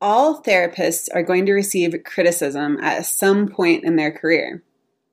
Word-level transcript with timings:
All 0.00 0.42
therapists 0.42 1.08
are 1.14 1.22
going 1.22 1.46
to 1.46 1.52
receive 1.52 1.94
criticism 2.04 2.78
at 2.80 3.06
some 3.06 3.48
point 3.48 3.84
in 3.84 3.96
their 3.96 4.12
career. 4.12 4.62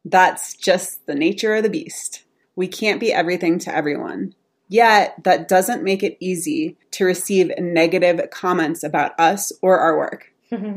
That's 0.03 0.55
just 0.55 1.05
the 1.05 1.15
nature 1.15 1.55
of 1.55 1.63
the 1.63 1.69
beast. 1.69 2.23
We 2.55 2.67
can't 2.67 2.99
be 2.99 3.13
everything 3.13 3.59
to 3.59 3.73
everyone. 3.73 4.35
Yet, 4.67 5.23
that 5.23 5.47
doesn't 5.47 5.83
make 5.83 6.03
it 6.03 6.17
easy 6.19 6.77
to 6.91 7.05
receive 7.05 7.51
negative 7.57 8.29
comments 8.31 8.83
about 8.83 9.17
us 9.19 9.51
or 9.61 9.79
our 9.79 9.97
work. 9.97 10.33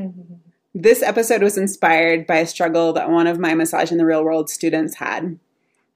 this 0.74 1.02
episode 1.02 1.42
was 1.42 1.56
inspired 1.56 2.26
by 2.26 2.36
a 2.36 2.46
struggle 2.46 2.92
that 2.92 3.10
one 3.10 3.26
of 3.26 3.38
my 3.38 3.54
Massage 3.54 3.90
in 3.90 3.98
the 3.98 4.06
Real 4.06 4.22
World 4.22 4.50
students 4.50 4.96
had. 4.96 5.38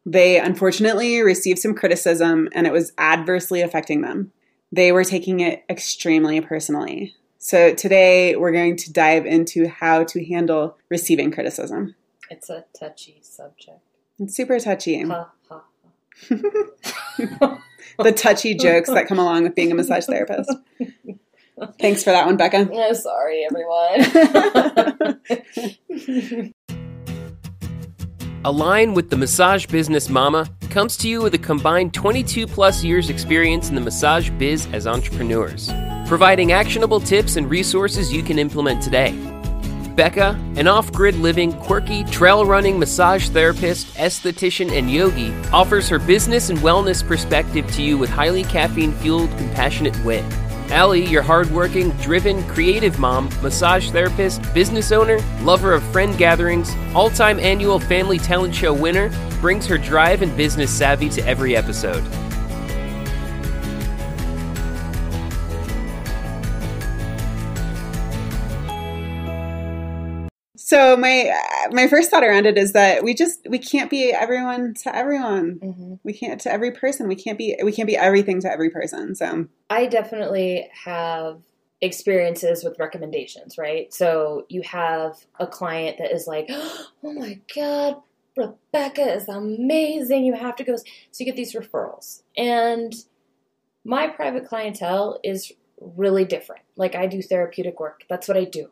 They 0.07 0.39
unfortunately 0.39 1.21
received 1.21 1.59
some 1.59 1.75
criticism 1.75 2.49
and 2.53 2.67
it 2.67 2.73
was 2.73 2.93
adversely 2.99 3.61
affecting 3.61 4.01
them. 4.01 4.33
They 4.73 4.93
were 4.93 5.05
taking 5.05 5.41
it 5.41 5.65
extremely 5.69 6.41
personally. 6.41 7.15
So 7.43 7.73
today 7.75 8.37
we're 8.37 8.53
going 8.53 8.77
to 8.77 8.93
dive 8.93 9.25
into 9.25 9.67
how 9.67 10.05
to 10.05 10.23
handle 10.27 10.77
receiving 10.91 11.31
criticism. 11.31 11.95
It's 12.29 12.51
a 12.51 12.67
touchy 12.79 13.21
subject. 13.23 13.79
It's 14.19 14.37
super 14.37 14.61
touchy. 14.61 15.01
Ha 15.01 15.31
ha. 15.49 15.63
the 17.99 18.13
touchy 18.15 18.55
jokes 18.55 18.91
that 18.91 19.07
come 19.07 19.19
along 19.19 19.45
with 19.45 19.55
being 19.55 19.73
a 19.73 19.75
massage 19.75 20.05
therapist. 20.05 20.55
Thanks 21.81 22.05
for 22.05 22.11
that 22.11 22.27
one, 22.27 22.37
Becca. 22.37 22.69
Oh, 22.71 22.93
sorry, 22.93 23.47
everyone. 23.47 24.03
Align 28.45 28.93
with 28.93 29.09
the 29.09 29.17
Massage 29.17 29.65
Business 29.65 30.11
Mama 30.11 30.47
comes 30.69 30.99
to 30.99 31.09
you 31.09 31.23
with 31.23 31.33
a 31.33 31.39
combined 31.39 31.95
22 31.95 32.47
plus 32.47 32.85
years 32.85 33.09
experience 33.09 33.71
in 33.71 33.75
the 33.75 33.81
massage 33.81 34.29
biz 34.39 34.67
as 34.73 34.87
entrepreneurs 34.87 35.71
providing 36.11 36.51
actionable 36.51 36.99
tips 36.99 37.37
and 37.37 37.49
resources 37.49 38.13
you 38.13 38.21
can 38.21 38.37
implement 38.37 38.83
today. 38.83 39.13
Becca, 39.95 40.31
an 40.57 40.67
off 40.67 40.91
grid 40.91 41.15
living, 41.15 41.53
quirky, 41.53 42.03
trail 42.03 42.45
running 42.45 42.81
massage 42.81 43.29
therapist, 43.29 43.87
esthetician, 43.95 44.77
and 44.77 44.91
yogi, 44.91 45.33
offers 45.53 45.89
her 45.89 46.01
business 46.01 46.51
and 46.51 46.59
wellness 46.59 47.07
perspective 47.07 47.65
to 47.75 47.83
you 47.83 47.97
with 47.97 48.11
highly 48.11 48.43
caffeine 48.43 48.91
fueled, 48.95 49.31
compassionate 49.39 49.97
wit. 50.05 50.25
Allie, 50.73 51.07
your 51.07 51.23
hardworking, 51.23 51.91
driven, 52.03 52.43
creative 52.49 52.99
mom, 52.99 53.31
massage 53.41 53.93
therapist, 53.93 54.43
business 54.53 54.91
owner, 54.91 55.21
lover 55.43 55.73
of 55.73 55.83
friend 55.93 56.19
gatherings, 56.19 56.75
all 56.93 57.11
time 57.11 57.39
annual 57.39 57.79
family 57.79 58.19
talent 58.19 58.53
show 58.53 58.75
winner, 58.75 59.13
brings 59.41 59.65
her 59.65 59.79
drive 59.79 60.23
and 60.23 60.37
business 60.37 60.77
savvy 60.77 61.09
to 61.09 61.25
every 61.25 61.55
episode. 61.55 62.03
So 70.71 70.97
my 70.97 71.37
my 71.73 71.89
first 71.89 72.13
thought 72.13 72.23
around 72.23 72.47
it 72.47 72.57
is 72.57 72.75
that 72.75 73.03
we 73.03 73.13
just 73.13 73.41
we 73.49 73.59
can't 73.59 73.91
be 73.91 74.13
everyone 74.13 74.75
to 74.85 74.95
everyone. 74.95 75.59
Mm-hmm. 75.59 75.95
We 76.05 76.13
can't 76.13 76.41
to 76.43 76.53
every 76.53 76.71
person. 76.71 77.09
We 77.09 77.17
can't 77.17 77.37
be 77.37 77.59
we 77.65 77.73
can't 77.73 77.89
be 77.89 77.97
everything 77.97 78.41
to 78.43 78.53
every 78.53 78.71
person. 78.71 79.17
So 79.17 79.49
I 79.69 79.87
definitely 79.87 80.71
have 80.85 81.41
experiences 81.81 82.63
with 82.63 82.79
recommendations, 82.79 83.59
right? 83.59 83.93
So 83.93 84.47
you 84.49 84.63
have 84.63 85.17
a 85.41 85.47
client 85.49 85.99
that 85.99 86.13
is 86.13 86.29
like, 86.29 86.47
"Oh 86.51 86.87
my 87.03 87.41
god, 87.53 87.97
Rebecca 88.37 89.13
is 89.13 89.29
amazing. 89.29 90.25
You 90.25 90.35
have 90.35 90.55
to 90.55 90.63
go." 90.63 90.77
So 90.77 90.85
you 91.19 91.27
get 91.27 91.35
these 91.35 91.53
referrals. 91.53 92.23
And 92.37 92.95
my 93.85 94.07
private 94.07 94.47
clientele 94.47 95.19
is 95.25 95.51
really 95.81 96.25
different. 96.25 96.63
Like 96.77 96.95
I 96.95 97.09
do 97.09 97.23
therapeutic 97.23 97.81
work. 97.81 98.05
That's 98.09 98.29
what 98.29 98.37
I 98.37 98.45
do. 98.45 98.71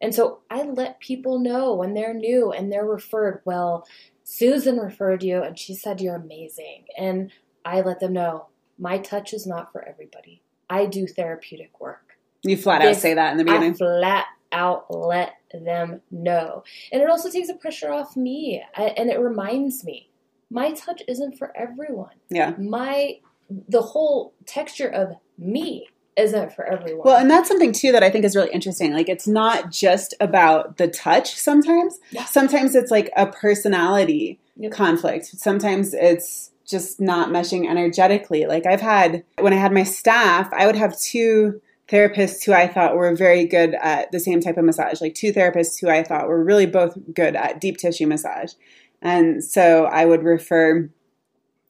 And 0.00 0.14
so 0.14 0.40
I 0.50 0.62
let 0.62 1.00
people 1.00 1.38
know 1.38 1.74
when 1.74 1.94
they're 1.94 2.14
new 2.14 2.52
and 2.52 2.70
they're 2.70 2.86
referred, 2.86 3.40
well, 3.44 3.86
Susan 4.24 4.78
referred 4.78 5.22
you 5.22 5.42
and 5.42 5.58
she 5.58 5.74
said 5.74 6.00
you're 6.00 6.16
amazing. 6.16 6.84
And 6.98 7.30
I 7.64 7.80
let 7.80 8.00
them 8.00 8.12
know 8.12 8.48
my 8.78 8.98
touch 8.98 9.32
is 9.32 9.46
not 9.46 9.72
for 9.72 9.86
everybody. 9.86 10.42
I 10.68 10.86
do 10.86 11.06
therapeutic 11.06 11.80
work. 11.80 12.18
You 12.42 12.56
flat 12.56 12.82
out 12.82 12.96
say 12.96 13.14
that 13.14 13.32
in 13.32 13.38
the 13.38 13.44
beginning. 13.44 13.72
I 13.72 13.76
flat 13.76 14.26
out 14.52 14.86
let 14.94 15.34
them 15.52 16.00
know. 16.10 16.64
And 16.92 17.02
it 17.02 17.08
also 17.08 17.30
takes 17.30 17.48
the 17.48 17.54
pressure 17.54 17.92
off 17.92 18.16
me 18.16 18.62
and 18.74 19.10
it 19.10 19.18
reminds 19.18 19.84
me 19.84 20.10
my 20.50 20.72
touch 20.72 21.02
isn't 21.08 21.38
for 21.38 21.56
everyone. 21.56 22.14
Yeah. 22.30 22.54
My 22.58 23.20
the 23.68 23.82
whole 23.82 24.34
texture 24.44 24.88
of 24.88 25.14
me 25.38 25.88
isn't 26.16 26.52
for 26.52 26.64
everyone. 26.64 27.02
Well, 27.04 27.16
and 27.16 27.30
that's 27.30 27.48
something 27.48 27.72
too 27.72 27.92
that 27.92 28.02
I 28.02 28.10
think 28.10 28.24
is 28.24 28.34
really 28.34 28.52
interesting. 28.52 28.92
Like 28.92 29.08
it's 29.08 29.28
not 29.28 29.70
just 29.70 30.14
about 30.20 30.78
the 30.78 30.88
touch 30.88 31.34
sometimes. 31.34 31.98
Yeah. 32.10 32.24
Sometimes 32.24 32.74
it's 32.74 32.90
like 32.90 33.10
a 33.16 33.26
personality 33.26 34.38
yep. 34.56 34.72
conflict. 34.72 35.26
Sometimes 35.26 35.94
it's 35.94 36.50
just 36.66 37.00
not 37.00 37.28
meshing 37.28 37.68
energetically. 37.68 38.46
Like 38.46 38.66
I've 38.66 38.80
had 38.80 39.24
when 39.38 39.52
I 39.52 39.56
had 39.56 39.72
my 39.72 39.84
staff, 39.84 40.48
I 40.52 40.66
would 40.66 40.76
have 40.76 40.98
two 40.98 41.60
therapists 41.88 42.44
who 42.44 42.52
I 42.52 42.66
thought 42.66 42.96
were 42.96 43.14
very 43.14 43.44
good 43.44 43.74
at 43.80 44.10
the 44.10 44.18
same 44.18 44.40
type 44.40 44.56
of 44.56 44.64
massage, 44.64 45.00
like 45.00 45.14
two 45.14 45.32
therapists 45.32 45.80
who 45.80 45.88
I 45.88 46.02
thought 46.02 46.28
were 46.28 46.42
really 46.42 46.66
both 46.66 46.98
good 47.14 47.36
at 47.36 47.60
deep 47.60 47.76
tissue 47.76 48.06
massage. 48.06 48.54
And 49.02 49.44
so 49.44 49.84
I 49.84 50.04
would 50.04 50.24
refer 50.24 50.90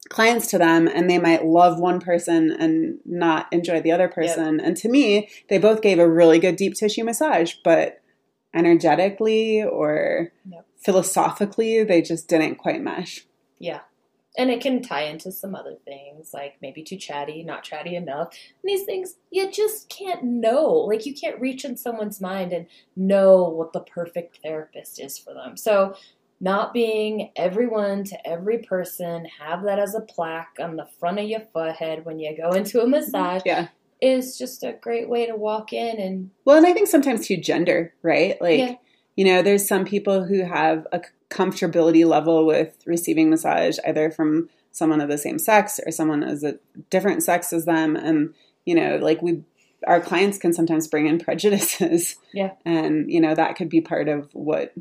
clients 0.09 0.47
to 0.47 0.57
them 0.57 0.87
and 0.87 1.09
they 1.09 1.19
might 1.19 1.45
love 1.45 1.79
one 1.79 1.99
person 1.99 2.51
and 2.51 2.99
not 3.05 3.47
enjoy 3.51 3.81
the 3.81 3.91
other 3.91 4.07
person. 4.07 4.57
Yep. 4.59 4.67
And 4.67 4.77
to 4.77 4.89
me, 4.89 5.29
they 5.49 5.57
both 5.57 5.81
gave 5.81 5.99
a 5.99 6.09
really 6.09 6.39
good 6.39 6.55
deep 6.55 6.75
tissue 6.75 7.03
massage, 7.03 7.55
but 7.63 8.01
energetically 8.53 9.63
or 9.63 10.31
yep. 10.49 10.65
philosophically, 10.77 11.83
they 11.83 12.01
just 12.01 12.27
didn't 12.27 12.55
quite 12.55 12.81
mesh. 12.81 13.25
Yeah. 13.59 13.81
And 14.37 14.51
it 14.51 14.61
can 14.61 14.83
tie 14.83 15.03
into 15.03 15.31
some 15.31 15.55
other 15.55 15.77
things, 15.83 16.29
like 16.31 16.57
maybe 16.61 16.83
too 16.83 16.97
chatty, 16.97 17.43
not 17.43 17.63
chatty 17.63 17.95
enough. 17.95 18.37
And 18.61 18.69
these 18.69 18.85
things 18.85 19.15
you 19.31 19.51
just 19.51 19.89
can't 19.89 20.23
know. 20.23 20.71
Like 20.71 21.07
you 21.07 21.15
can't 21.15 21.41
reach 21.41 21.65
in 21.65 21.75
someone's 21.75 22.21
mind 22.21 22.53
and 22.53 22.67
know 22.95 23.43
what 23.43 23.73
the 23.73 23.79
perfect 23.79 24.39
therapist 24.43 24.99
is 24.99 25.17
for 25.17 25.33
them. 25.33 25.57
So 25.57 25.95
not 26.39 26.73
being 26.73 27.31
everyone 27.35 28.03
to 28.05 28.27
every 28.27 28.59
person, 28.59 29.25
have 29.39 29.63
that 29.63 29.79
as 29.79 29.95
a 29.95 30.01
plaque 30.01 30.57
on 30.59 30.75
the 30.75 30.87
front 30.99 31.19
of 31.19 31.25
your 31.25 31.41
forehead 31.53 32.05
when 32.05 32.19
you 32.19 32.35
go 32.37 32.51
into 32.51 32.79
a 32.79 32.83
mm-hmm. 32.83 32.91
massage. 32.91 33.41
Yeah. 33.45 33.67
Is 33.99 34.37
just 34.37 34.61
a 34.61 34.73
great 34.73 35.09
way 35.09 35.25
to 35.25 35.35
walk 35.35 35.73
in 35.73 35.99
and 35.99 36.29
well, 36.45 36.55
and 36.55 36.67
I 36.67 36.73
think 36.73 36.87
sometimes 36.87 37.25
too 37.25 37.37
gender, 37.37 37.95
right? 38.03 38.39
Like, 38.39 38.59
yeah. 38.59 38.75
you 39.15 39.25
know, 39.25 39.41
there's 39.41 39.67
some 39.67 39.85
people 39.85 40.23
who 40.23 40.43
have 40.43 40.85
a 40.91 41.01
comfortability 41.31 42.05
level 42.05 42.45
with 42.45 42.77
receiving 42.85 43.31
massage 43.31 43.79
either 43.87 44.11
from 44.11 44.49
someone 44.71 45.01
of 45.01 45.09
the 45.09 45.17
same 45.17 45.39
sex 45.39 45.79
or 45.83 45.91
someone 45.91 46.23
as 46.23 46.43
a 46.43 46.59
different 46.91 47.23
sex 47.23 47.51
as 47.51 47.65
them, 47.65 47.95
and 47.95 48.35
you 48.65 48.75
know, 48.75 48.97
like 48.97 49.23
we 49.23 49.41
our 49.85 50.01
clients 50.01 50.37
can 50.37 50.53
sometimes 50.53 50.87
bring 50.87 51.07
in 51.07 51.19
prejudices. 51.19 52.15
Yeah. 52.33 52.51
And, 52.65 53.11
you 53.11 53.21
know, 53.21 53.35
that 53.35 53.55
could 53.55 53.69
be 53.69 53.81
part 53.81 54.07
of 54.07 54.29
what 54.33 54.73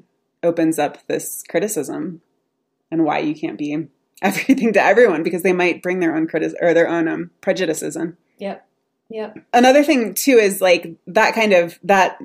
opens 0.46 0.78
up 0.78 1.06
this 1.06 1.42
criticism 1.48 2.22
and 2.90 3.04
why 3.04 3.18
you 3.18 3.34
can't 3.34 3.58
be 3.58 3.88
everything 4.22 4.72
to 4.72 4.82
everyone 4.82 5.22
because 5.22 5.42
they 5.42 5.52
might 5.52 5.82
bring 5.82 6.00
their 6.00 6.16
own 6.16 6.26
critic 6.26 6.54
or 6.60 6.72
their 6.72 6.88
own 6.88 7.08
um, 7.08 7.30
prejudices 7.40 7.96
in. 7.96 8.16
Yep. 8.38 8.66
Yep. 9.10 9.38
Another 9.52 9.84
thing 9.84 10.14
too 10.14 10.36
is 10.36 10.60
like 10.60 10.96
that 11.06 11.34
kind 11.34 11.52
of 11.52 11.78
that 11.84 12.18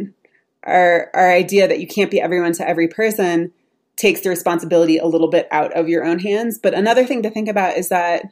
our 0.63 1.09
our 1.13 1.31
idea 1.31 1.67
that 1.67 1.79
you 1.79 1.87
can't 1.87 2.11
be 2.11 2.21
everyone 2.21 2.53
to 2.53 2.67
every 2.67 2.87
person 2.87 3.51
takes 3.97 4.21
the 4.21 4.29
responsibility 4.29 4.97
a 4.97 5.05
little 5.05 5.29
bit 5.29 5.47
out 5.51 5.73
of 5.73 5.89
your 5.89 6.03
own 6.03 6.19
hands. 6.19 6.57
But 6.57 6.73
another 6.73 7.05
thing 7.05 7.21
to 7.23 7.29
think 7.29 7.47
about 7.47 7.77
is 7.77 7.89
that 7.89 8.23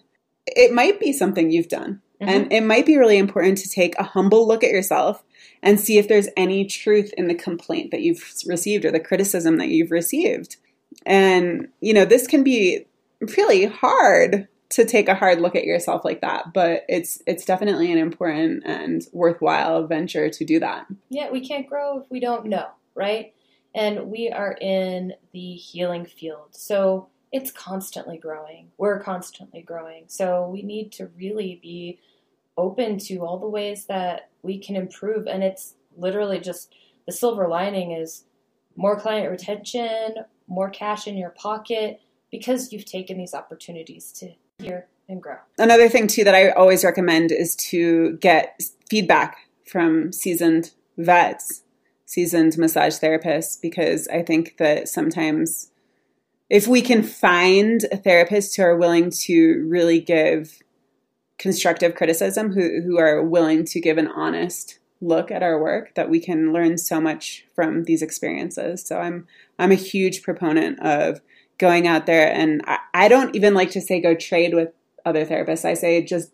it 0.48 0.74
might 0.74 1.00
be 1.00 1.14
something 1.14 1.52
you've 1.52 1.68
done. 1.68 2.02
Mm-hmm. 2.22 2.30
And 2.30 2.54
it 2.54 2.62
might 2.62 2.86
be 2.86 2.98
really 2.98 3.18
important 3.18 3.58
to 3.60 3.70
take 3.70 3.98
a 3.98 4.04
humble 4.04 4.48
look 4.48 4.64
at 4.64 4.72
yourself 4.72 5.24
and 5.62 5.80
see 5.80 5.98
if 5.98 6.08
there's 6.08 6.28
any 6.36 6.66
truth 6.66 7.14
in 7.18 7.28
the 7.28 7.36
complaint 7.36 7.92
that 7.92 8.02
you've 8.02 8.34
received 8.46 8.86
or 8.86 8.92
the 8.92 9.00
criticism 9.00 9.58
that 9.58 9.70
you've 9.70 9.92
received. 9.92 10.58
And, 11.06 11.70
you 11.82 11.94
know, 11.94 12.06
this 12.06 12.28
can 12.28 12.44
be 12.44 12.86
really 13.22 13.66
hard 13.66 14.48
to 14.70 14.86
take 14.86 15.10
a 15.10 15.16
hard 15.16 15.42
look 15.42 15.56
at 15.56 15.64
yourself 15.64 16.06
like 16.06 16.22
that, 16.22 16.54
but 16.54 16.84
it's 16.88 17.22
it's 17.26 17.44
definitely 17.44 17.92
an 17.92 17.98
important 17.98 18.64
and 18.66 19.02
worthwhile 19.12 19.88
venture 19.88 20.30
to 20.30 20.46
do 20.46 20.60
that. 20.60 20.86
Yeah, 21.10 21.32
we 21.32 21.46
can't 21.46 21.68
grow 21.68 22.00
if 22.00 22.12
we 22.12 22.20
don't 22.20 22.46
know, 22.46 22.68
right? 22.94 23.34
And 23.74 24.12
we 24.12 24.30
are 24.30 24.56
in 24.62 25.14
the 25.32 25.54
healing 25.54 26.06
field. 26.06 26.50
So 26.52 27.10
it's 27.32 27.52
constantly 27.52 28.18
growing. 28.18 28.70
We're 28.78 29.00
constantly 29.00 29.62
growing. 29.62 30.06
So 30.08 30.48
we 30.48 30.62
need 30.62 30.92
to 30.94 31.08
really 31.18 31.60
be 31.62 32.00
open 32.60 32.98
to 33.00 33.20
all 33.20 33.40
the 33.40 33.48
ways 33.48 33.86
that 33.86 34.30
we 34.44 34.60
can 34.60 34.76
improve. 34.76 35.28
And 35.28 35.44
it's 35.44 35.76
literally 35.98 36.40
just 36.40 36.74
the 37.06 37.12
silver 37.12 37.48
lining 37.48 37.92
is 37.92 38.26
more 38.76 39.00
client 39.00 39.30
retention, 39.30 40.16
more 40.48 40.70
cash 40.70 41.08
in 41.08 41.18
your 41.18 41.32
pocket 41.32 42.02
because 42.32 42.72
you've 42.72 42.86
taken 42.86 43.18
these 43.18 43.34
opportunities 43.34 44.12
to 44.14 44.32
hear 44.60 44.88
and 45.08 45.22
grow. 45.22 45.38
Another 45.58 45.90
thing, 45.90 46.08
too, 46.08 46.24
that 46.24 46.36
I 46.36 46.50
always 46.52 46.84
recommend 46.84 47.32
is 47.32 47.56
to 47.72 48.18
get 48.18 48.62
feedback 48.90 49.38
from 49.66 50.12
seasoned 50.12 50.72
vets 50.98 51.64
seasoned 52.10 52.58
massage 52.58 52.98
therapists 52.98 53.62
because 53.62 54.08
I 54.08 54.24
think 54.24 54.58
that 54.58 54.90
sometimes 54.90 55.70
if 56.50 56.68
we 56.68 56.82
can 56.82 57.04
find 57.04 57.82
therapists 57.94 58.58
who 58.58 58.64
are 58.64 58.76
willing 58.76 59.12
to 59.12 59.64
really 59.70 60.00
give 60.00 60.60
constructive 61.40 61.96
criticism, 61.96 62.52
who, 62.52 62.82
who 62.82 63.00
are 63.00 63.24
willing 63.24 63.66
to 63.66 63.80
give 63.80 63.98
an 63.98 64.08
honest 64.08 64.78
look 65.02 65.32
at 65.32 65.42
our 65.42 65.60
work, 65.60 65.96
that 65.96 66.10
we 66.10 66.20
can 66.20 66.52
learn 66.54 66.78
so 66.78 67.00
much 67.02 67.46
from 67.56 67.86
these 67.86 68.02
experiences. 68.02 68.86
So 68.86 69.00
I'm 69.00 69.26
I'm 69.58 69.72
a 69.72 69.76
huge 69.76 70.22
proponent 70.22 70.80
of 70.82 71.22
going 71.58 71.88
out 71.88 72.06
there 72.06 72.32
and 72.32 72.62
I, 72.68 72.78
I 72.94 73.08
don't 73.08 73.36
even 73.36 73.54
like 73.54 73.72
to 73.72 73.82
say 73.82 74.00
go 74.00 74.14
trade 74.14 74.54
with 74.54 74.70
other 75.06 75.26
therapists. 75.26 75.66
I 75.66 75.74
say 75.74 76.04
just 76.04 76.32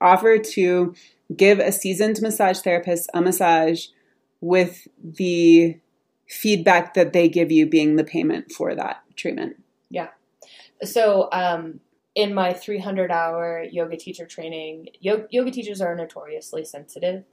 offer 0.00 0.38
to 0.38 0.94
give 1.36 1.58
a 1.58 1.72
seasoned 1.72 2.20
massage 2.22 2.60
therapist 2.60 3.10
a 3.14 3.20
massage 3.20 3.86
with 4.40 4.86
the 5.02 5.78
feedback 6.28 6.94
that 6.94 7.12
they 7.12 7.28
give 7.28 7.50
you 7.50 7.66
being 7.66 7.96
the 7.96 8.04
payment 8.04 8.52
for 8.52 8.74
that 8.74 9.02
treatment. 9.16 9.56
Yeah. 9.90 10.08
So, 10.82 11.28
um, 11.32 11.80
in 12.14 12.32
my 12.32 12.52
300 12.52 13.10
hour 13.10 13.64
yoga 13.70 13.96
teacher 13.96 14.26
training, 14.26 14.88
yoga, 15.00 15.26
yoga 15.30 15.50
teachers 15.50 15.80
are 15.80 15.94
notoriously 15.94 16.64
sensitive. 16.64 17.24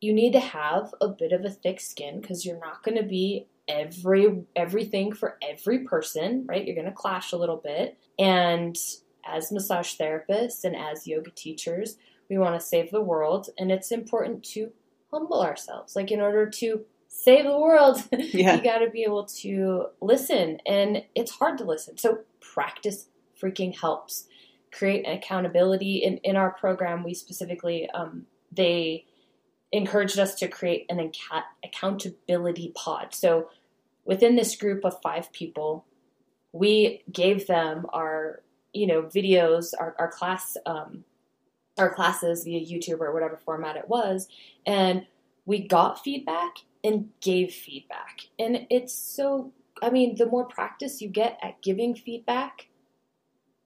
You 0.00 0.12
need 0.12 0.32
to 0.32 0.40
have 0.40 0.94
a 1.00 1.08
bit 1.08 1.32
of 1.32 1.44
a 1.44 1.50
thick 1.50 1.80
skin 1.80 2.20
because 2.20 2.44
you're 2.44 2.58
not 2.58 2.82
going 2.82 2.96
to 2.96 3.02
be 3.02 3.46
every 3.68 4.42
everything 4.56 5.12
for 5.12 5.38
every 5.42 5.80
person, 5.80 6.46
right? 6.48 6.64
You're 6.64 6.74
going 6.74 6.86
to 6.86 6.92
clash 6.92 7.32
a 7.32 7.36
little 7.36 7.56
bit. 7.56 7.98
And 8.18 8.76
as 9.26 9.52
massage 9.52 9.94
therapists 9.94 10.64
and 10.64 10.74
as 10.74 11.06
yoga 11.06 11.30
teachers, 11.30 11.96
we 12.28 12.38
want 12.38 12.58
to 12.58 12.66
save 12.66 12.90
the 12.90 13.02
world 13.02 13.48
and 13.58 13.70
it's 13.70 13.90
important 13.90 14.44
to 14.44 14.70
humble 15.10 15.42
ourselves. 15.42 15.96
Like 15.96 16.10
in 16.10 16.20
order 16.20 16.48
to 16.48 16.84
save 17.08 17.44
the 17.44 17.58
world, 17.58 18.02
yeah. 18.12 18.56
you 18.56 18.62
got 18.62 18.78
to 18.78 18.90
be 18.90 19.02
able 19.02 19.26
to 19.26 19.86
listen 20.00 20.58
and 20.66 21.04
it's 21.14 21.32
hard 21.32 21.58
to 21.58 21.64
listen. 21.64 21.98
So 21.98 22.20
practice 22.40 23.06
freaking 23.40 23.78
helps. 23.78 24.26
Create 24.72 25.06
an 25.06 25.16
accountability 25.16 25.96
in 25.96 26.18
in 26.18 26.36
our 26.36 26.52
program. 26.52 27.02
We 27.02 27.14
specifically 27.14 27.90
um, 27.90 28.26
they 28.52 29.06
encouraged 29.72 30.18
us 30.18 30.34
to 30.36 30.48
create 30.48 30.86
an 30.88 30.98
account- 30.98 31.44
accountability 31.64 32.72
pod. 32.74 33.14
So 33.14 33.50
within 34.04 34.36
this 34.36 34.56
group 34.56 34.84
of 34.84 35.00
five 35.02 35.32
people, 35.32 35.86
we 36.52 37.02
gave 37.10 37.46
them 37.46 37.86
our 37.92 38.42
you 38.72 38.86
know 38.86 39.02
videos, 39.02 39.72
our, 39.78 39.96
our 39.98 40.08
class 40.08 40.56
um, 40.66 41.04
our 41.78 41.92
classes 41.92 42.44
via 42.44 42.60
YouTube 42.60 43.00
or 43.00 43.12
whatever 43.12 43.36
format 43.36 43.76
it 43.76 43.88
was, 43.88 44.28
and 44.66 45.06
we 45.46 45.66
got 45.66 46.02
feedback 46.02 46.58
and 46.84 47.08
gave 47.20 47.52
feedback. 47.52 48.20
And 48.38 48.66
it's 48.70 48.92
so 48.92 49.52
I 49.82 49.90
mean, 49.90 50.16
the 50.16 50.26
more 50.26 50.44
practice 50.44 51.00
you 51.00 51.08
get 51.08 51.38
at 51.42 51.62
giving 51.62 51.94
feedback 51.94 52.68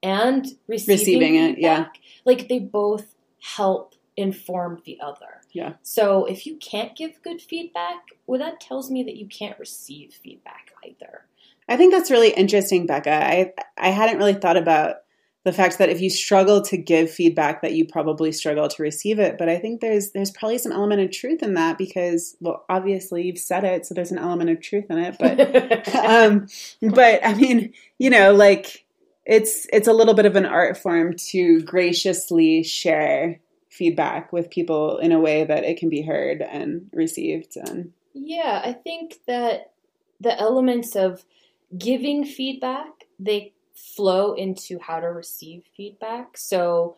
and 0.05 0.45
receiving, 0.67 0.99
receiving 0.99 1.35
it, 1.35 1.57
yeah. 1.57 1.87
Like 2.25 2.47
they 2.47 2.59
both 2.59 3.15
help 3.39 3.95
inform 4.15 4.81
the 4.85 4.99
other. 5.01 5.41
Yeah. 5.51 5.73
So 5.81 6.25
if 6.25 6.45
you 6.45 6.57
can't 6.57 6.95
give 6.95 7.21
good 7.23 7.41
feedback, 7.41 8.03
well, 8.27 8.39
that 8.39 8.61
tells 8.61 8.91
me 8.91 9.03
that 9.03 9.15
you 9.15 9.27
can't 9.27 9.57
receive 9.57 10.13
feedback 10.13 10.71
either. 10.85 11.25
I 11.67 11.77
think 11.77 11.91
that's 11.91 12.11
really 12.11 12.29
interesting, 12.29 12.85
Becca. 12.85 13.11
I 13.11 13.53
I 13.77 13.89
hadn't 13.89 14.17
really 14.17 14.35
thought 14.35 14.57
about 14.57 14.97
the 15.43 15.53
fact 15.53 15.77
that 15.77 15.89
if 15.89 16.01
you 16.01 16.09
struggle 16.09 16.61
to 16.63 16.75
give 16.75 17.09
feedback 17.09 17.61
that 17.61 17.73
you 17.73 17.85
probably 17.85 18.31
struggle 18.31 18.67
to 18.67 18.81
receive 18.81 19.19
it 19.19 19.37
but 19.37 19.47
i 19.47 19.57
think 19.57 19.79
there's 19.79 20.11
there's 20.11 20.31
probably 20.31 20.57
some 20.57 20.71
element 20.71 20.99
of 20.99 21.11
truth 21.11 21.43
in 21.43 21.53
that 21.53 21.77
because 21.77 22.35
well 22.41 22.65
obviously 22.67 23.23
you've 23.23 23.37
said 23.37 23.63
it 23.63 23.85
so 23.85 23.93
there's 23.93 24.11
an 24.11 24.17
element 24.17 24.49
of 24.49 24.59
truth 24.59 24.85
in 24.89 24.97
it 24.97 25.15
but 25.19 25.95
um 25.95 26.47
but 26.81 27.23
i 27.23 27.33
mean 27.35 27.71
you 27.99 28.09
know 28.09 28.33
like 28.33 28.84
it's 29.25 29.67
it's 29.71 29.87
a 29.87 29.93
little 29.93 30.13
bit 30.13 30.25
of 30.25 30.35
an 30.35 30.45
art 30.45 30.77
form 30.77 31.15
to 31.15 31.61
graciously 31.61 32.63
share 32.63 33.39
feedback 33.69 34.31
with 34.31 34.49
people 34.49 34.97
in 34.99 35.11
a 35.11 35.19
way 35.19 35.43
that 35.43 35.63
it 35.63 35.77
can 35.77 35.89
be 35.89 36.01
heard 36.01 36.41
and 36.41 36.89
received 36.93 37.57
and 37.57 37.91
yeah 38.13 38.61
i 38.63 38.71
think 38.71 39.15
that 39.27 39.73
the 40.21 40.39
elements 40.39 40.95
of 40.95 41.25
giving 41.77 42.23
feedback 42.23 43.05
they 43.19 43.53
flow 43.75 44.33
into 44.33 44.79
how 44.79 44.99
to 44.99 45.07
receive 45.07 45.63
feedback. 45.75 46.37
So, 46.37 46.95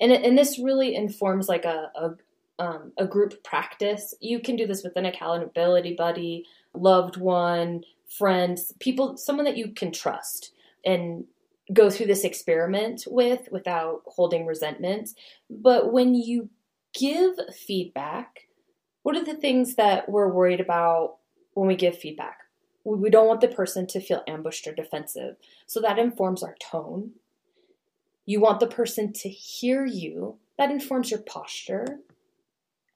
and 0.00 0.12
and 0.12 0.38
this 0.38 0.58
really 0.58 0.94
informs 0.94 1.48
like 1.48 1.64
a 1.64 1.90
a, 1.94 2.62
um, 2.62 2.92
a 2.96 3.06
group 3.06 3.42
practice. 3.42 4.14
You 4.20 4.40
can 4.40 4.56
do 4.56 4.66
this 4.66 4.82
with 4.82 4.96
an 4.96 5.06
accountability 5.06 5.94
buddy, 5.94 6.46
loved 6.72 7.16
one, 7.16 7.84
friends, 8.08 8.72
people, 8.78 9.16
someone 9.16 9.44
that 9.44 9.56
you 9.56 9.72
can 9.72 9.92
trust, 9.92 10.52
and 10.84 11.24
go 11.72 11.90
through 11.90 12.06
this 12.06 12.24
experiment 12.24 13.04
with 13.06 13.48
without 13.50 14.02
holding 14.06 14.46
resentment. 14.46 15.10
But 15.48 15.92
when 15.92 16.14
you 16.14 16.50
give 16.94 17.32
feedback, 17.54 18.48
what 19.02 19.16
are 19.16 19.24
the 19.24 19.34
things 19.34 19.76
that 19.76 20.08
we're 20.08 20.32
worried 20.32 20.60
about 20.60 21.16
when 21.54 21.68
we 21.68 21.76
give 21.76 21.98
feedback? 21.98 22.38
we 22.84 23.10
don't 23.10 23.26
want 23.26 23.40
the 23.40 23.48
person 23.48 23.86
to 23.86 24.00
feel 24.00 24.22
ambushed 24.26 24.66
or 24.66 24.72
defensive. 24.72 25.36
So 25.66 25.80
that 25.80 25.98
informs 25.98 26.42
our 26.42 26.56
tone. 26.60 27.12
You 28.26 28.40
want 28.40 28.60
the 28.60 28.66
person 28.66 29.12
to 29.14 29.28
hear 29.28 29.84
you. 29.84 30.38
That 30.58 30.70
informs 30.70 31.10
your 31.10 31.20
posture. 31.20 32.00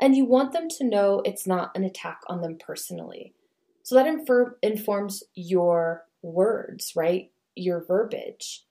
And 0.00 0.16
you 0.16 0.24
want 0.24 0.52
them 0.52 0.68
to 0.78 0.84
know 0.84 1.22
it's 1.24 1.46
not 1.46 1.76
an 1.76 1.84
attack 1.84 2.20
on 2.28 2.40
them 2.40 2.56
personally. 2.58 3.34
So 3.82 3.94
that 3.94 4.06
infer- 4.06 4.58
informs 4.62 5.22
your 5.34 6.04
words, 6.22 6.94
right? 6.96 7.30
Your 7.56 7.84
verbiage. 7.84 8.64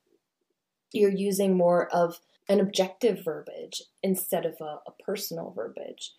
You're 0.91 1.11
using 1.11 1.57
more 1.57 1.87
of 1.93 2.19
an 2.47 2.59
objective 2.59 3.23
verbiage 3.23 3.83
instead 4.01 4.45
of 4.45 4.55
a, 4.59 4.79
a 4.87 4.91
personal 5.05 5.51
verbiage. 5.51 6.13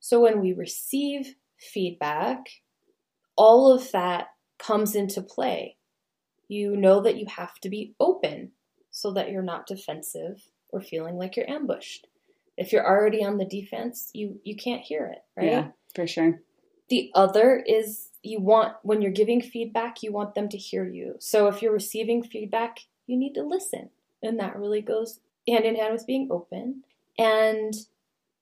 So 0.00 0.20
when 0.20 0.40
we 0.40 0.52
receive 0.52 1.34
feedback, 1.58 2.46
all 3.36 3.72
of 3.72 3.90
that 3.92 4.28
comes 4.58 4.94
into 4.94 5.22
play. 5.22 5.76
You 6.48 6.76
know 6.76 7.00
that 7.00 7.16
you 7.16 7.26
have 7.26 7.58
to 7.60 7.68
be 7.68 7.94
open 7.98 8.52
so 8.90 9.12
that 9.12 9.30
you're 9.30 9.42
not 9.42 9.66
defensive 9.66 10.42
or 10.68 10.80
feeling 10.80 11.16
like 11.16 11.36
you're 11.36 11.50
ambushed. 11.50 12.06
If 12.56 12.72
you're 12.72 12.86
already 12.86 13.24
on 13.24 13.38
the 13.38 13.44
defense, 13.44 14.10
you 14.12 14.40
you 14.44 14.56
can't 14.56 14.82
hear 14.82 15.06
it, 15.06 15.24
right? 15.36 15.50
Yeah, 15.50 15.68
for 15.94 16.06
sure. 16.06 16.40
The 16.88 17.10
other 17.14 17.56
is 17.66 18.10
you 18.24 18.40
want 18.40 18.74
when 18.82 19.02
you're 19.02 19.12
giving 19.12 19.40
feedback, 19.40 20.02
you 20.02 20.12
want 20.12 20.34
them 20.34 20.48
to 20.48 20.56
hear 20.56 20.86
you. 20.86 21.16
So 21.18 21.48
if 21.48 21.62
you're 21.62 21.72
receiving 21.72 22.22
feedback, 22.22 22.80
you 23.06 23.16
need 23.16 23.34
to 23.34 23.42
listen. 23.42 23.90
And 24.22 24.38
that 24.40 24.56
really 24.56 24.80
goes 24.80 25.20
hand 25.46 25.64
in 25.64 25.76
hand 25.76 25.92
with 25.92 26.06
being 26.06 26.28
open. 26.30 26.84
And 27.18 27.74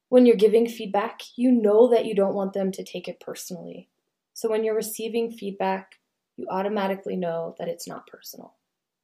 when 0.09 0.27
you're 0.27 0.37
giving 0.37 0.69
feedback, 0.69 1.23
you 1.37 1.51
know 1.51 1.89
that 1.89 2.05
you 2.05 2.15
don't 2.15 2.35
want 2.35 2.53
them 2.53 2.71
to 2.73 2.85
take 2.85 3.09
it 3.09 3.21
personally. 3.21 3.89
So 4.35 4.51
when 4.51 4.65
you're 4.65 4.75
receiving 4.75 5.31
feedback, 5.31 5.99
you 6.37 6.47
automatically 6.51 7.17
know 7.17 7.55
that 7.59 7.69
it's 7.69 7.89
not 7.89 8.07
personal, 8.07 8.55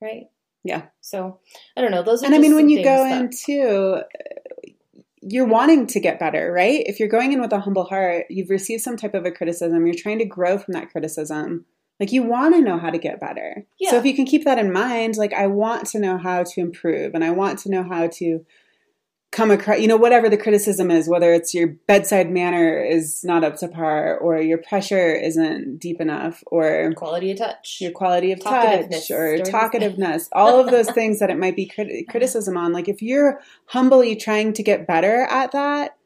right? 0.00 0.28
Yeah. 0.64 0.86
So 1.00 1.40
I 1.76 1.80
don't 1.80 1.90
know. 1.90 2.02
Those 2.02 2.22
are 2.22 2.26
and 2.26 2.34
I 2.34 2.38
mean 2.38 2.54
when 2.54 2.68
you 2.68 2.82
go 2.82 3.04
that... 3.04 3.20
into 3.20 4.02
you're 5.30 5.46
wanting 5.46 5.86
to 5.88 6.00
get 6.00 6.18
better, 6.18 6.52
right? 6.52 6.82
If 6.86 6.98
you're 6.98 7.08
going 7.08 7.32
in 7.32 7.40
with 7.40 7.52
a 7.52 7.60
humble 7.60 7.84
heart, 7.84 8.26
you've 8.30 8.50
received 8.50 8.82
some 8.82 8.96
type 8.96 9.14
of 9.14 9.24
a 9.24 9.30
criticism, 9.30 9.86
you're 9.86 9.94
trying 9.94 10.18
to 10.18 10.24
grow 10.24 10.58
from 10.58 10.72
that 10.74 10.90
criticism. 10.90 11.66
Like 12.00 12.12
you 12.12 12.22
want 12.22 12.54
to 12.54 12.60
know 12.60 12.78
how 12.78 12.90
to 12.90 12.98
get 12.98 13.20
better. 13.20 13.66
Yeah. 13.78 13.90
So 13.90 13.96
if 13.96 14.04
you 14.04 14.14
can 14.14 14.24
keep 14.24 14.44
that 14.44 14.58
in 14.58 14.72
mind, 14.72 15.16
like 15.16 15.32
I 15.32 15.48
want 15.48 15.86
to 15.88 15.98
know 15.98 16.16
how 16.16 16.44
to 16.44 16.60
improve 16.60 17.14
and 17.14 17.24
I 17.24 17.30
want 17.30 17.58
to 17.60 17.70
know 17.70 17.82
how 17.82 18.06
to 18.06 18.44
come 19.30 19.50
across, 19.50 19.78
you 19.78 19.86
know, 19.86 19.96
whatever 19.96 20.28
the 20.28 20.36
criticism 20.36 20.90
is, 20.90 21.08
whether 21.08 21.32
it's 21.32 21.52
your 21.52 21.68
bedside 21.86 22.30
manner 22.30 22.82
is 22.82 23.22
not 23.24 23.44
up 23.44 23.56
to 23.56 23.68
par, 23.68 24.16
or 24.18 24.40
your 24.40 24.58
pressure 24.58 25.12
isn't 25.12 25.78
deep 25.78 26.00
enough, 26.00 26.42
or 26.46 26.92
quality 26.96 27.30
of 27.30 27.38
touch, 27.38 27.78
your 27.80 27.92
quality 27.92 28.32
of 28.32 28.40
touch, 28.40 29.10
or 29.10 29.36
talkativeness, 29.38 30.28
all 30.32 30.58
of 30.58 30.70
those 30.70 30.90
things 30.90 31.18
that 31.18 31.30
it 31.30 31.38
might 31.38 31.56
be 31.56 31.66
crit- 31.66 31.88
uh-huh. 31.88 32.10
criticism 32.10 32.56
on. 32.56 32.72
Like 32.72 32.88
if 32.88 33.02
you're 33.02 33.40
humbly 33.66 34.16
trying 34.16 34.54
to 34.54 34.62
get 34.62 34.86
better 34.86 35.22
at 35.24 35.52
that, 35.52 35.96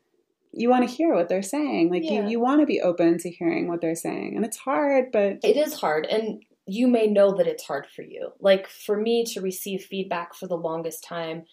you 0.53 0.69
want 0.69 0.87
to 0.87 0.95
hear 0.95 1.15
what 1.15 1.29
they're 1.29 1.43
saying. 1.43 1.91
Like 1.91 2.03
yeah. 2.05 2.25
you, 2.25 2.31
you 2.31 2.41
want 2.41 2.61
to 2.61 2.67
be 2.67 2.81
open 2.81 3.19
to 3.19 3.31
hearing 3.31 3.69
what 3.69 3.81
they're 3.81 3.95
saying, 3.95 4.35
and 4.35 4.45
it's 4.45 4.57
hard, 4.57 5.13
but 5.13 5.39
it 5.45 5.57
is 5.57 5.75
hard, 5.75 6.07
and 6.07 6.43
you 6.67 6.89
may 6.89 7.07
know 7.07 7.37
that 7.37 7.47
it's 7.47 7.65
hard 7.65 7.87
for 7.87 8.03
you. 8.03 8.33
Like 8.41 8.67
for 8.67 8.97
me 8.97 9.25
to 9.27 9.41
receive 9.41 9.85
feedback 9.85 10.35
for 10.35 10.49
the 10.49 10.57
longest 10.57 11.05
time, 11.05 11.45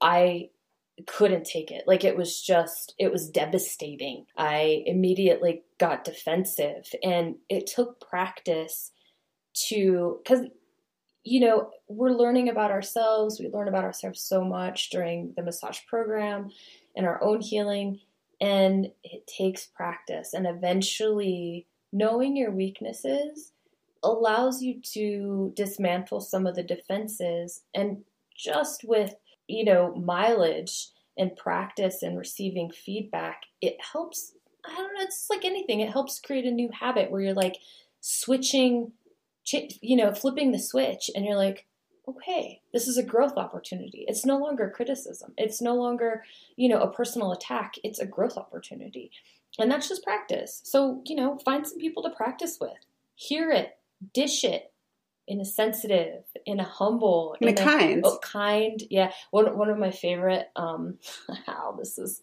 I 0.00 0.50
couldn't 1.06 1.44
take 1.44 1.70
it. 1.70 1.84
Like 1.86 2.04
it 2.04 2.16
was 2.16 2.40
just, 2.40 2.94
it 2.98 3.12
was 3.12 3.28
devastating. 3.28 4.26
I 4.36 4.82
immediately 4.86 5.62
got 5.78 6.04
defensive 6.04 6.92
and 7.02 7.36
it 7.48 7.66
took 7.66 8.00
practice 8.00 8.92
to, 9.68 10.20
because, 10.22 10.46
you 11.22 11.40
know, 11.40 11.70
we're 11.88 12.10
learning 12.10 12.48
about 12.48 12.70
ourselves. 12.70 13.38
We 13.38 13.48
learn 13.48 13.68
about 13.68 13.84
ourselves 13.84 14.20
so 14.20 14.44
much 14.44 14.90
during 14.90 15.34
the 15.36 15.42
massage 15.42 15.80
program 15.86 16.50
and 16.96 17.06
our 17.06 17.22
own 17.22 17.40
healing. 17.40 18.00
And 18.40 18.90
it 19.04 19.26
takes 19.26 19.66
practice. 19.66 20.32
And 20.32 20.46
eventually, 20.46 21.66
knowing 21.92 22.36
your 22.36 22.50
weaknesses 22.50 23.52
allows 24.02 24.62
you 24.62 24.80
to 24.94 25.52
dismantle 25.54 26.20
some 26.20 26.46
of 26.46 26.54
the 26.54 26.62
defenses. 26.62 27.62
And 27.74 27.98
just 28.34 28.82
with, 28.84 29.14
you 29.50 29.64
know, 29.64 29.94
mileage 29.94 30.88
and 31.18 31.36
practice 31.36 32.02
and 32.02 32.18
receiving 32.18 32.70
feedback, 32.70 33.42
it 33.60 33.76
helps. 33.92 34.32
I 34.64 34.74
don't 34.76 34.94
know, 34.94 35.02
it's 35.02 35.28
like 35.30 35.44
anything. 35.44 35.80
It 35.80 35.90
helps 35.90 36.20
create 36.20 36.44
a 36.44 36.50
new 36.50 36.70
habit 36.70 37.10
where 37.10 37.20
you're 37.20 37.34
like 37.34 37.56
switching, 38.00 38.92
you 39.52 39.96
know, 39.96 40.12
flipping 40.12 40.52
the 40.52 40.58
switch 40.58 41.10
and 41.14 41.24
you're 41.24 41.36
like, 41.36 41.66
okay, 42.08 42.60
this 42.72 42.88
is 42.88 42.98
a 42.98 43.02
growth 43.02 43.36
opportunity. 43.36 44.04
It's 44.08 44.26
no 44.26 44.38
longer 44.38 44.72
criticism. 44.74 45.32
It's 45.36 45.60
no 45.60 45.74
longer, 45.74 46.24
you 46.56 46.68
know, 46.68 46.80
a 46.80 46.92
personal 46.92 47.32
attack. 47.32 47.74
It's 47.84 47.98
a 47.98 48.06
growth 48.06 48.36
opportunity. 48.36 49.10
And 49.58 49.70
that's 49.70 49.88
just 49.88 50.02
practice. 50.04 50.60
So, 50.64 51.02
you 51.06 51.16
know, 51.16 51.38
find 51.38 51.66
some 51.66 51.78
people 51.78 52.02
to 52.02 52.10
practice 52.10 52.58
with. 52.60 52.72
Hear 53.14 53.50
it, 53.50 53.78
dish 54.12 54.44
it 54.44 54.72
in 55.30 55.40
a 55.40 55.44
sensitive, 55.44 56.24
in 56.44 56.58
a 56.58 56.64
humble, 56.64 57.36
in, 57.40 57.48
in 57.48 57.54
a, 57.56 57.62
kind. 57.62 58.02
Oh, 58.04 58.18
kind. 58.18 58.82
Yeah. 58.90 59.12
One 59.30 59.56
one 59.56 59.70
of 59.70 59.78
my 59.78 59.92
favorite 59.92 60.48
um 60.56 60.98
how 61.46 61.76
this 61.78 61.98
is 61.98 62.20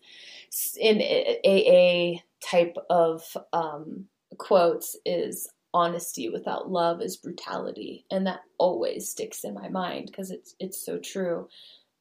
in 0.77 1.01
AA 1.01 2.19
type 2.45 2.75
of 2.89 3.23
um 3.53 4.05
quotes 4.37 4.97
is 5.05 5.47
honesty 5.73 6.29
without 6.29 6.69
love 6.69 7.01
is 7.01 7.17
brutality 7.17 8.05
and 8.11 8.27
that 8.27 8.41
always 8.57 9.09
sticks 9.09 9.43
in 9.43 9.53
my 9.53 9.69
mind 9.69 10.07
because 10.07 10.31
it's 10.31 10.55
it's 10.59 10.83
so 10.83 10.97
true 10.97 11.47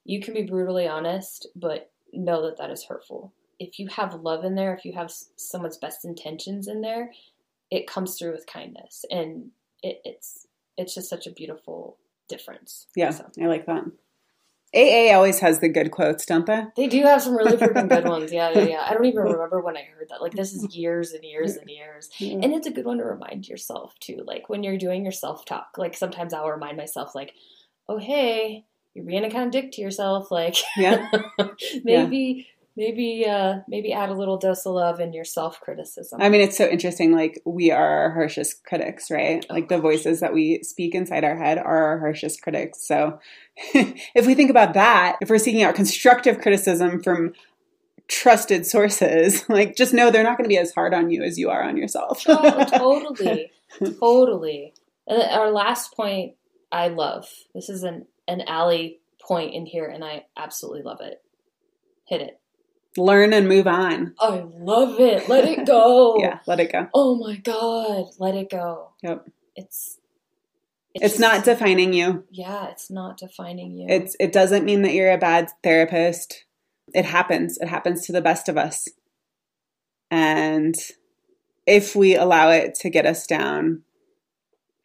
you 0.04 0.20
can 0.20 0.32
be 0.34 0.44
brutally 0.44 0.86
honest 0.86 1.48
but 1.56 1.90
know 2.12 2.42
that 2.42 2.56
that 2.56 2.70
is 2.70 2.84
hurtful 2.84 3.32
if 3.58 3.78
you 3.78 3.88
have 3.88 4.14
love 4.14 4.44
in 4.44 4.54
there 4.54 4.74
if 4.74 4.84
you 4.84 4.92
have 4.92 5.12
someone's 5.36 5.78
best 5.78 6.04
intentions 6.04 6.68
in 6.68 6.80
there 6.80 7.10
it 7.70 7.88
comes 7.88 8.16
through 8.16 8.32
with 8.32 8.46
kindness 8.46 9.04
and 9.10 9.50
it, 9.82 10.00
it's 10.04 10.46
it's 10.76 10.94
just 10.94 11.08
such 11.08 11.26
a 11.26 11.30
beautiful 11.30 11.98
difference 12.28 12.86
yeah 12.96 13.10
so. 13.10 13.24
i 13.40 13.46
like 13.46 13.66
that 13.66 13.84
AA 14.74 15.14
always 15.14 15.38
has 15.40 15.60
the 15.60 15.68
good 15.68 15.90
quotes, 15.90 16.26
don't 16.26 16.44
they? 16.44 16.64
They 16.76 16.86
do 16.86 17.02
have 17.02 17.22
some 17.22 17.36
really 17.36 17.56
freaking 17.56 17.88
good 17.88 18.04
ones. 18.08 18.32
Yeah, 18.32 18.50
yeah, 18.50 18.64
yeah. 18.64 18.86
I 18.86 18.92
don't 18.92 19.04
even 19.06 19.22
remember 19.22 19.60
when 19.60 19.76
I 19.76 19.82
heard 19.82 20.08
that. 20.10 20.20
Like 20.20 20.32
this 20.32 20.52
is 20.52 20.76
years 20.76 21.12
and 21.12 21.24
years 21.24 21.56
and 21.56 21.70
years. 21.70 22.10
Yeah. 22.18 22.40
And 22.42 22.52
it's 22.52 22.66
a 22.66 22.70
good 22.70 22.84
one 22.84 22.98
to 22.98 23.04
remind 23.04 23.48
yourself 23.48 23.94
too. 24.00 24.22
Like 24.26 24.48
when 24.48 24.62
you're 24.62 24.76
doing 24.76 25.02
your 25.04 25.12
self-talk, 25.12 25.78
like 25.78 25.96
sometimes 25.96 26.34
I'll 26.34 26.50
remind 26.50 26.76
myself 26.76 27.14
like, 27.14 27.32
"Oh, 27.88 27.98
hey, 27.98 28.64
you're 28.92 29.04
being 29.04 29.24
a 29.24 29.30
kind 29.30 29.46
of 29.46 29.52
dick 29.52 29.72
to 29.72 29.80
yourself." 29.80 30.30
Like 30.30 30.56
Yeah. 30.76 31.10
maybe 31.84 32.48
maybe 32.76 33.24
uh 33.26 33.60
maybe 33.66 33.92
add 33.92 34.10
a 34.10 34.14
little 34.14 34.36
dose 34.36 34.66
of 34.66 34.74
love 34.74 35.00
in 35.00 35.12
your 35.12 35.24
self-criticism. 35.24 36.20
I 36.20 36.28
mean 36.28 36.42
it's 36.42 36.56
so 36.56 36.68
interesting 36.68 37.12
like 37.12 37.40
we 37.44 37.70
are 37.70 38.02
our 38.02 38.10
harshest 38.12 38.64
critics 38.64 39.10
right? 39.10 39.44
Oh, 39.48 39.54
like 39.54 39.68
the 39.68 39.78
voices 39.78 40.20
that 40.20 40.34
we 40.34 40.62
speak 40.62 40.94
inside 40.94 41.24
our 41.24 41.36
head 41.36 41.58
are 41.58 41.84
our 41.84 41.98
harshest 41.98 42.42
critics. 42.42 42.86
So 42.86 43.18
if 43.56 44.26
we 44.26 44.34
think 44.34 44.50
about 44.50 44.74
that 44.74 45.16
if 45.20 45.30
we're 45.30 45.38
seeking 45.38 45.62
out 45.62 45.74
constructive 45.74 46.40
criticism 46.40 47.02
from 47.02 47.32
trusted 48.08 48.66
sources 48.66 49.44
like 49.48 49.74
just 49.74 49.92
know 49.92 50.10
they're 50.10 50.22
not 50.22 50.36
going 50.36 50.44
to 50.44 50.54
be 50.54 50.58
as 50.58 50.72
hard 50.72 50.94
on 50.94 51.10
you 51.10 51.22
as 51.22 51.38
you 51.38 51.50
are 51.50 51.62
on 51.62 51.76
yourself. 51.76 52.22
Oh, 52.28 52.64
totally. 52.70 53.50
Totally. 54.00 54.74
And 55.06 55.22
our 55.22 55.50
last 55.50 55.94
point 55.94 56.34
i 56.72 56.88
love 56.88 57.28
this 57.54 57.68
is 57.68 57.84
an 57.84 58.06
an 58.26 58.42
Allie 58.48 58.98
point 59.20 59.54
in 59.54 59.66
here 59.66 59.86
and 59.86 60.04
i 60.04 60.26
absolutely 60.36 60.82
love 60.82 61.00
it. 61.00 61.22
Hit 62.06 62.20
it 62.20 62.40
learn 62.98 63.32
and 63.32 63.48
move 63.48 63.66
on. 63.66 64.14
I 64.18 64.44
love 64.46 65.00
it. 65.00 65.28
Let 65.28 65.44
it 65.44 65.66
go. 65.66 66.16
yeah, 66.20 66.40
let 66.46 66.60
it 66.60 66.72
go. 66.72 66.88
Oh 66.94 67.16
my 67.16 67.36
god, 67.36 68.06
let 68.18 68.34
it 68.34 68.50
go. 68.50 68.90
Yep. 69.02 69.28
It's 69.54 69.98
it's, 70.94 71.04
it's 71.04 71.14
just, 71.14 71.20
not 71.20 71.44
defining 71.44 71.92
you. 71.92 72.24
Yeah, 72.30 72.68
it's 72.70 72.90
not 72.90 73.18
defining 73.18 73.72
you. 73.72 73.86
It's 73.88 74.16
it 74.18 74.32
doesn't 74.32 74.64
mean 74.64 74.82
that 74.82 74.94
you're 74.94 75.12
a 75.12 75.18
bad 75.18 75.50
therapist. 75.62 76.44
It 76.94 77.04
happens. 77.04 77.58
It 77.58 77.68
happens 77.68 78.06
to 78.06 78.12
the 78.12 78.22
best 78.22 78.48
of 78.48 78.56
us. 78.56 78.88
And 80.10 80.74
if 81.66 81.96
we 81.96 82.16
allow 82.16 82.50
it 82.50 82.74
to 82.76 82.90
get 82.90 83.06
us 83.06 83.26
down, 83.26 83.82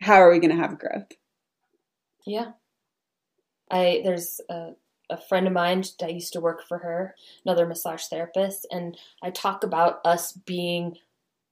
how 0.02 0.16
are 0.16 0.32
we 0.32 0.40
going 0.40 0.56
to 0.56 0.62
have 0.62 0.80
growth? 0.80 1.12
Yeah. 2.26 2.52
I 3.70 4.02
there's 4.04 4.42
a 4.50 4.72
a 5.12 5.18
friend 5.18 5.46
of 5.46 5.54
mine 5.54 5.84
that 6.00 6.14
used 6.14 6.34
to 6.34 6.40
work 6.40 6.68
for 6.68 6.80
her, 6.80 7.16
another 7.46 7.68
massage 7.68 8.06
therapist, 8.06 8.66
and 8.72 8.98
I 9.22 9.30
talk 9.30 9.64
about 9.64 10.00
us 10.06 10.32
being 10.32 10.98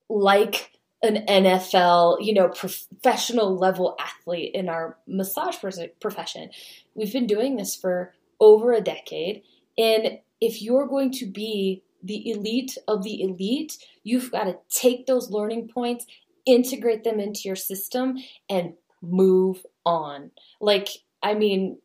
like 0.09 0.71
an 1.03 1.25
NFL, 1.27 2.17
you 2.25 2.33
know, 2.33 2.49
professional 2.49 3.55
level 3.55 3.95
athlete 3.99 4.55
in 4.55 4.67
our 4.67 4.97
massage 5.07 5.57
profession. 6.01 6.49
We've 6.95 7.13
been 7.13 7.27
doing 7.27 7.55
this 7.55 7.75
for 7.75 8.13
over 8.39 8.73
a 8.73 8.81
decade, 8.81 9.43
and 9.77 10.19
if 10.41 10.61
you're 10.61 10.87
going 10.87 11.11
to 11.13 11.25
be 11.25 11.83
the 12.01 12.31
elite 12.31 12.77
of 12.87 13.03
the 13.03 13.21
elite, 13.21 13.77
you've 14.03 14.31
got 14.31 14.45
to 14.45 14.57
take 14.69 15.05
those 15.05 15.29
learning 15.29 15.67
points, 15.67 16.05
integrate 16.45 17.03
them 17.03 17.19
into 17.19 17.41
your 17.43 17.57
system, 17.57 18.17
and 18.49 18.73
move 19.01 19.65
on. 19.85 20.31
Like, 20.61 20.87
I 21.21 21.33
mean, 21.33 21.79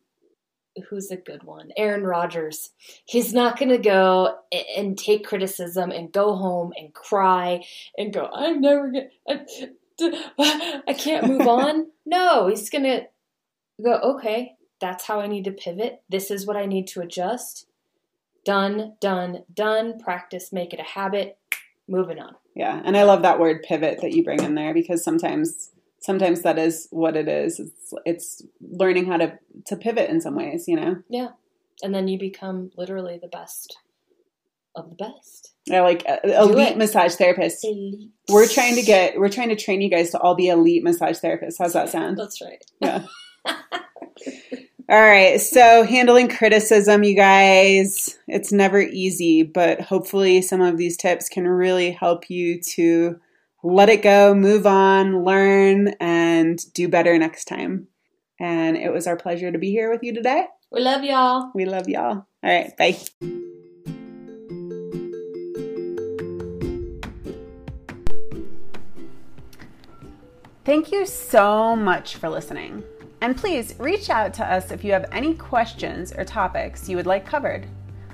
who's 0.89 1.11
a 1.11 1.17
good 1.17 1.43
one? 1.43 1.71
Aaron 1.77 2.03
Rodgers. 2.03 2.71
He's 3.05 3.33
not 3.33 3.57
going 3.57 3.69
to 3.69 3.77
go 3.77 4.37
and 4.75 4.97
take 4.97 5.25
criticism 5.25 5.91
and 5.91 6.11
go 6.11 6.35
home 6.35 6.73
and 6.77 6.93
cry 6.93 7.63
and 7.97 8.13
go, 8.13 8.29
I'm 8.33 8.61
never 8.61 8.91
going 8.91 9.09
to, 9.27 9.71
I 10.87 10.93
can't 10.97 11.27
move 11.27 11.41
on. 11.47 11.87
No, 12.05 12.47
he's 12.47 12.69
going 12.69 12.83
to 12.83 13.07
go, 13.83 13.93
okay, 13.95 14.55
that's 14.79 15.05
how 15.05 15.19
I 15.19 15.27
need 15.27 15.45
to 15.45 15.51
pivot. 15.51 16.01
This 16.09 16.29
is 16.29 16.45
what 16.45 16.57
I 16.57 16.65
need 16.65 16.87
to 16.87 17.01
adjust. 17.01 17.67
Done, 18.43 18.95
done, 19.01 19.43
done. 19.53 19.99
Practice, 19.99 20.53
make 20.53 20.73
it 20.73 20.79
a 20.79 20.83
habit. 20.83 21.37
Moving 21.87 22.19
on. 22.19 22.35
Yeah. 22.55 22.81
And 22.83 22.95
I 22.95 23.03
love 23.03 23.21
that 23.23 23.39
word 23.39 23.63
pivot 23.63 24.01
that 24.01 24.13
you 24.13 24.23
bring 24.23 24.41
in 24.43 24.55
there 24.55 24.73
because 24.73 25.03
sometimes 25.03 25.71
sometimes 26.05 26.43
that 26.43 26.59
is 26.59 26.87
what 26.91 27.17
it 27.17 27.27
is. 27.27 27.59
It's 27.59 27.93
it's 28.05 28.41
learning 28.61 29.07
how 29.07 29.17
to 29.17 29.39
to 29.65 29.75
pivot 29.75 30.09
in 30.09 30.21
some 30.21 30.35
ways, 30.35 30.65
you 30.67 30.75
know. 30.75 30.97
Yeah, 31.09 31.29
and 31.81 31.93
then 31.93 32.07
you 32.07 32.19
become 32.19 32.71
literally 32.77 33.19
the 33.21 33.27
best 33.27 33.77
of 34.75 34.89
the 34.89 34.95
best. 34.95 35.53
I 35.71 35.79
like 35.79 36.05
uh, 36.07 36.17
elite 36.23 36.77
massage 36.77 37.15
therapists. 37.15 37.63
Elite. 37.63 38.11
We're 38.29 38.47
trying 38.47 38.75
to 38.75 38.83
get 38.83 39.17
we're 39.19 39.29
trying 39.29 39.49
to 39.49 39.55
train 39.55 39.81
you 39.81 39.89
guys 39.89 40.11
to 40.11 40.19
all 40.19 40.35
be 40.35 40.47
elite 40.47 40.83
massage 40.83 41.19
therapists. 41.19 41.55
How's 41.57 41.73
that 41.73 41.89
sound? 41.89 42.17
That's 42.17 42.41
right. 42.41 42.63
Yeah. 42.79 43.05
all 43.45 45.01
right. 45.01 45.41
So 45.41 45.83
handling 45.83 46.29
criticism, 46.29 47.03
you 47.03 47.15
guys, 47.15 48.19
it's 48.27 48.51
never 48.51 48.79
easy, 48.79 49.41
but 49.41 49.81
hopefully 49.81 50.41
some 50.41 50.61
of 50.61 50.77
these 50.77 50.97
tips 50.97 51.29
can 51.29 51.47
really 51.47 51.91
help 51.91 52.29
you 52.29 52.61
to 52.75 53.19
let 53.65 53.89
it 53.89 54.03
go, 54.03 54.35
move 54.35 54.67
on, 54.67 55.23
learn, 55.23 55.87
and 55.99 56.59
do 56.73 56.87
better 56.87 57.17
next 57.17 57.45
time. 57.45 57.87
And 58.39 58.77
it 58.77 58.93
was 58.93 59.07
our 59.07 59.17
pleasure 59.17 59.51
to 59.51 59.57
be 59.57 59.71
here 59.71 59.91
with 59.91 60.03
you 60.03 60.13
today. 60.13 60.45
We 60.71 60.81
love 60.81 61.03
y'all. 61.03 61.49
We 61.55 61.65
love 61.65 61.89
y'all. 61.89 62.11
All 62.11 62.27
right, 62.43 62.77
bye. 62.77 62.95
Thank 70.63 70.91
you 70.91 71.07
so 71.07 71.75
much 71.75 72.17
for 72.17 72.29
listening. 72.29 72.83
And 73.21 73.35
please 73.35 73.73
reach 73.79 74.11
out 74.11 74.31
to 74.35 74.45
us 74.45 74.69
if 74.69 74.83
you 74.83 74.91
have 74.91 75.09
any 75.11 75.33
questions 75.33 76.11
or 76.11 76.23
topics 76.23 76.87
you 76.87 76.97
would 76.97 77.07
like 77.07 77.25
covered. 77.25 77.65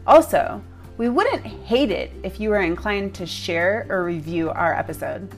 Also, 0.08 0.64
we 0.98 1.10
wouldn't 1.10 1.46
hate 1.46 1.92
it 1.92 2.14
if 2.24 2.40
you 2.40 2.52
were 2.52 2.62
inclined 2.62 3.14
to 3.16 3.26
share 3.26 3.86
or 3.90 4.06
review 4.06 4.50
our 4.50 4.74
episode. 4.74 5.30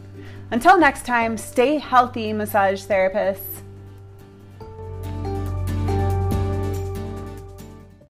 Until 0.51 0.77
next 0.77 1.03
time, 1.03 1.35
stay 1.35 1.79
healthy, 1.79 2.31
massage 2.31 2.85
therapists. 2.85 3.63